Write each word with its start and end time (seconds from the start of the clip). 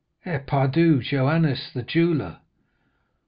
"'Eh, 0.25 0.39
pardieu! 0.39 0.97
Joannes, 0.99 1.71
the 1.73 1.83
jeweller. 1.83 2.39